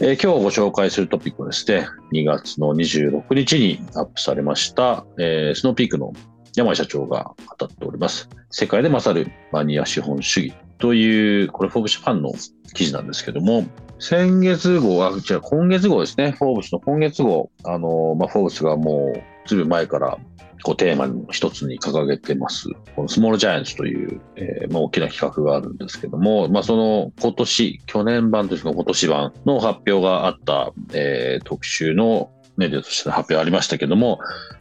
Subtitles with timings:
[0.00, 6.12] えー今日ご紹介するトピックはですね、2月の26日にアップされました、えースノーピークの
[6.56, 8.28] 山井社長が語っております。
[8.50, 12.32] 世界で勝るマニア資本主義という、これ、フォーブスファンの
[12.74, 13.66] 記事なんですけども、
[14.00, 16.32] 先月号、あ、違う、今月号ですね。
[16.32, 20.18] フォーブスの今月号、あの、まあ、フォーブスがもう、ずいぶん前から、
[20.62, 22.68] こう、テーマの一つに掲げてます。
[22.96, 34.20] このスモールジャイアンツという、えーまあ、大きな企画があるんですけども、まあ、その今年、去年版というか今年版の発表があった、えー特集のメディアとしての発表ありましたけども、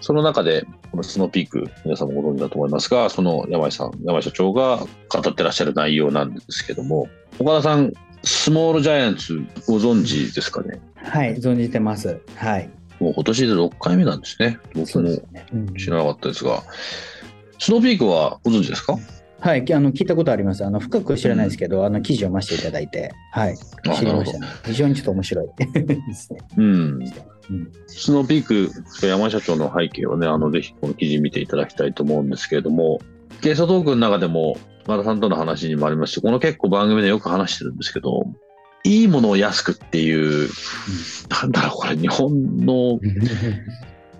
[0.00, 4.86] その中で、このスノーピーク、皆さんもご存知だと思いますが、その山井さん、山井社長が語
[5.30, 9.38] ってらっしゃる内容なんですけども、岡田さん、スモールジャイアンツ
[9.68, 10.80] ご存知ですかね？
[10.96, 12.20] はい、存じてます。
[12.36, 12.70] はい。
[13.04, 14.58] もう今年で6回目なんですね。
[14.74, 16.62] 僕も知らなかったですが、
[17.58, 18.96] スノーピークはご存知ですか？
[19.40, 20.64] はい、あの聞いたことあります。
[20.64, 23.56] あの深く知らないですけど、あの記事を読ませていただいて、はい、
[23.88, 24.46] あ知りましたね。
[24.64, 25.46] 非常にちょっと面白い
[25.84, 26.40] ですね。
[26.56, 26.64] うん。
[26.64, 28.70] うんスノーピーク、
[29.06, 33.00] 山井社長の背景をね、あの、ぜひこの記事見ていただきたいと思うんですけれども、
[33.42, 38.24] ゲストトークの中でも、和田さんとの話にもありまして、この結構番組でよく話してるんですけど、
[38.84, 40.48] いいものを安くっていう、
[41.30, 43.00] なんだろう、これ日本の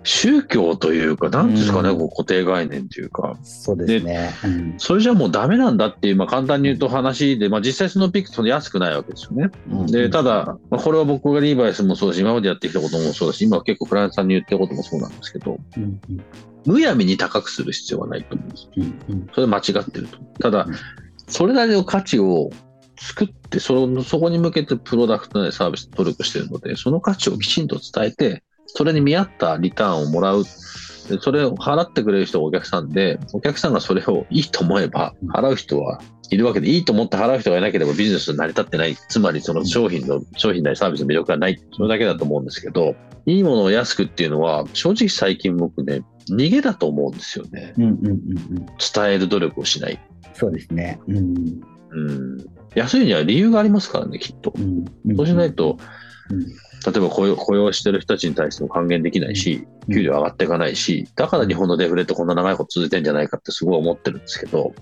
[0.03, 4.33] 宗教というか、なんですかね、うんこう固定概念というか、そうですね。
[4.43, 9.49] うんそれじゃもうダメなんだっていう、まあ簡単に言うと話で、まあ実際スノーピークその安くないわけですよね。
[9.71, 16.01] うんで、ただ、まあ、これは僕がリーバイスもそうだし、今までやってきたこともそうだし、今は結構クライアントさんに言ってることもそうなんですけど、うん
[16.65, 18.67] むやみに高くする必要はないと思うんです。
[19.35, 20.17] それ間違ってると。
[20.39, 20.75] ただうん、
[21.27, 22.49] それなりの価値を
[22.97, 30.43] 作って、そのそこに向けてプロダクトなりサービス努力してるので、その価値をきちんと伝えて、それに見合ったリターンをもらう。
[30.43, 36.01] でそれを払ってくれる人がお客さんで、お客さんがそれをいいと思えば、払う人は
[36.31, 38.95] いるわけで、いいと思って払う人がいなければビジネス成り立ってない。
[38.95, 41.61] つまりその商品の、商品なりサービスの魅力がない。
[41.73, 42.95] それだけだと思うんですけど、
[43.27, 47.73] いいものを安くっていうのは、正直最近僕ね、逃げだと思うんですよね。
[47.77, 49.99] うんうんうんうん伝える努力をしない。
[50.33, 50.99] そうですね。
[51.07, 52.45] うんうん。
[52.75, 54.53] 安いには理由がありますからね、きっと。
[54.55, 54.85] うん。
[55.05, 55.15] うん。
[55.15, 55.77] そうしないと、
[56.29, 56.39] うん。
[56.45, 56.47] 例
[56.97, 59.95] えば雇用雇用してる人たちに対しても還元できないし、うん。
[59.95, 64.73] 給料上がっていかないし、だから日本のデフレってこんな長いこと続いてんじゃないかってすごい思ってるんですけど、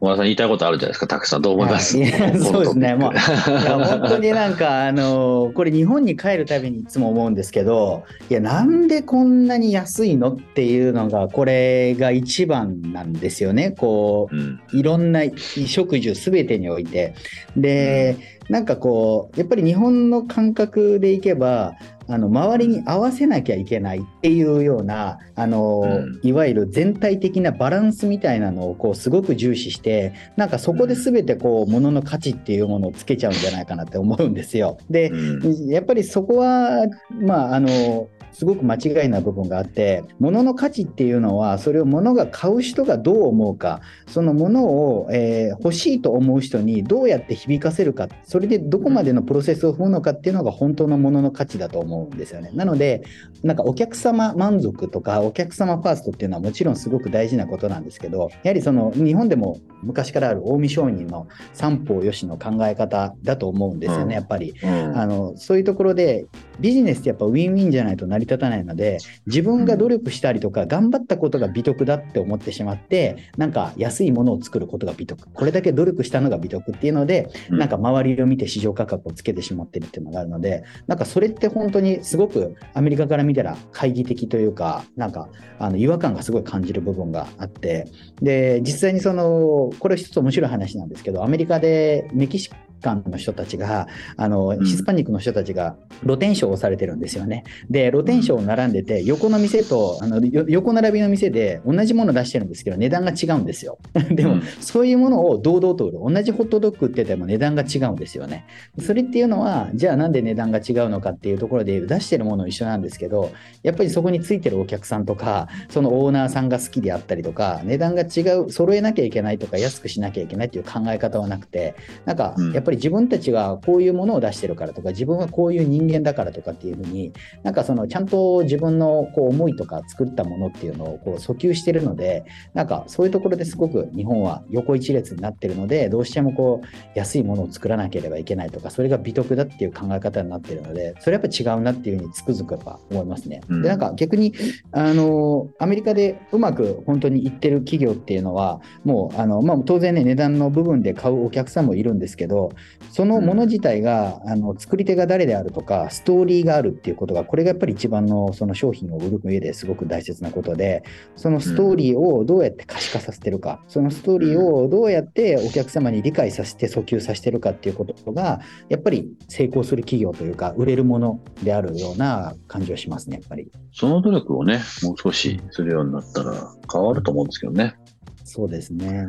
[0.00, 1.42] 小田さん言いたいことあるじゃないですか、たくさん。
[1.42, 2.10] どう思います、はい。
[2.40, 2.96] そうですね。
[2.98, 3.50] このトピック。
[3.50, 13.72] いや本当になんかあのこれ日本に帰るたびにいつも思うんですけどいやなんでこんなに安いのっていうのがこれが一番なんですよね。
[13.72, 14.60] こうん。
[14.72, 17.12] ういろんな衣食住すべてにおいて。
[17.56, 18.16] で
[18.48, 21.74] なんかこうやっぱり日本の感覚でいけば
[22.12, 34.78] あの周りに合わせなきゃいけないっていうようなあの、うんいわゆる全体的なバランスみたいなのをこうすごく重視してなんかそこで全てこう物の価値っていうものをつけちゃうんじゃないかなって思うんですよ。
[34.90, 52.50] で、うんやっぱりそこはまああのすごく間違いな部分があって物の価値っていうのはそれを物が買う人がどう思うかその物を、えー欲しいと思う人にどうやって響かせるかそれでどこまでのプロセスを踏むのかっていうのが本当の物の価値だと思うんですよね。
[52.54, 53.02] なので
[53.42, 64.12] なんかお客様満足とかお客様ファーストっていうのはもちろんすごく大事なことなんですけどやはりその日本でも昔からある近江商人の三方よしの考え方だと思うんですよね、うん。
[64.12, 64.54] やっぱり。
[64.62, 64.98] うん。
[64.98, 66.26] あのそういうところで
[66.60, 75.28] ビジネスってやっぱウィンウィンじゃないと成り立たないので自分が努力したりとか頑張ったことが美徳だって思ってしまってなんか安いものを作ることが美徳。
[75.32, 77.58] これだけ努力したのが美徳っていうのでうん。
[77.58, 85.28] なんか周りを見て市場価格をつけてしまってるっていうのがあるのでなんかそれって本当にすごくアメリカから見たら懐疑的というかなんか
[85.58, 87.86] あの違和感がすごい感じる部分があって
[88.22, 92.50] で実際にそのこれ一つ面白い話なんですけどアメリカでメキシ
[92.80, 97.44] カンの人たちが、あのヒスパニックの人たちが露天商をされてるんですよね。
[97.68, 103.78] で、露天商を並んでて、横の店とあの横並びの店で同じもの出してるんですけど、値段が違うんですよ。
[104.10, 105.98] でも、そういうものを堂々と売る。
[106.02, 108.46] 同じホットドッグ売ってても値段が違うんですよね。
[108.80, 113.32] それっていうのは、じゃあなんで値段が違うのかっていうところで出してるもの一緒なんですけど、
[113.62, 121.74] やっぱりそこについてるお客さんとか、そのオーナーさんが好きであったりとか、値段が違う、揃えなきゃいけないとか、安くしなきゃいけないっていう考え方はなくて、
[122.04, 127.12] なんかやっぱり自分たちがこういうものを出してるからとか、自分はこういう人間だからとかっていうふうに、
[127.42, 132.24] なんかそのちゃんと自分のこう思いとか作ったものっていうのをこう訴求してるので、
[132.54, 143.40] なんかそういうところですごく日本は横一列になってるので、どうしてもこう安いものを作らなければいけないとか、それが美徳だっていう考え方になってるので、それやっぱ違うなっていうふうにつくづくやっぱ思いますね。
[143.48, 144.34] で、なんか逆に、
[144.72, 152.52] あの、アメリカでうまく本当にいってる企業っていうのは、もう、あの、まあ、当然ね、値段の部分で買うお客さんもいるんですけど、
[152.90, 160.82] そのもの自体が、あの、作り手が誰であるとか、ストーリーがあるっていうことが、これがやっぱり一番のその商品を売る上ですごく大切なことで、
[161.16, 173.50] そのストーリーをどうやって可視化させてるか、そのストーリーをどうやってお客様に理解させて訴求させてるかっていうことが、やっぱり成功する企業というか、売れるものであるような感じはしますね、やっぱり。
[173.72, 177.76] その努力をね、もう少しするようになったら変わると思うんですけどね。
[178.24, 179.06] そうですね。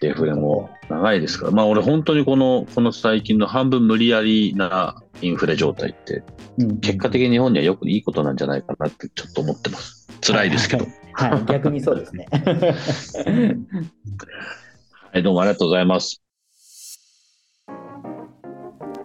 [0.00, 6.22] デフレも長いですから、まあ俺本当にこの、この最近の半分無理やりなインフレ状態って、
[6.80, 10.08] 結果的に日本にはよくいいことなんじゃないかなってちょっと思ってます。
[10.22, 10.86] 辛いですけど。
[11.12, 12.26] はい、はい、逆にそうですね。
[15.12, 16.22] はい、どうもありがとうございます。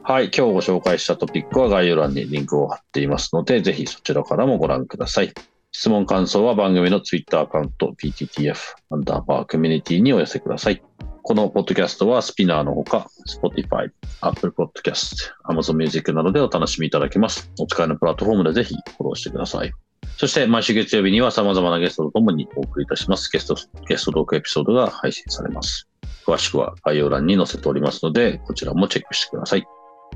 [0.07, 5.33] はい、今日ご紹介したトピックは概要欄にリンクを貼っていますので、ぜひそちらからもご覧ください。
[5.77, 8.55] 質問感想は番組の Twitter アカウント PTTF
[8.91, 10.81] アンダーバーコミュニティにお寄せください。
[11.21, 13.89] このポッドキャストはスピナーのほか、Spotify、
[14.21, 17.51] Apple Podcast、Amazon Music などでお楽しみいただけます。
[17.59, 19.73] お使いのプラットフォームでぜひフォローしてください。
[20.15, 23.29] そして毎週月曜日には様々なゲストとともにお送りいたします。
[23.29, 25.89] ゲスト、ゲストトークエピソードが配信されます。
[26.25, 29.65] 詳しくは概要欄に載せておりますので、こちらもチェックしてください。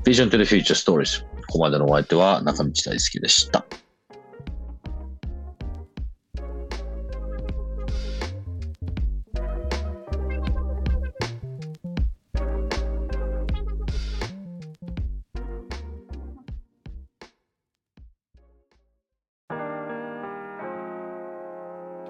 [0.06, 1.20] Vision to the Future Stories。
[1.22, 3.66] ここまでのお相手は中道大輔でした。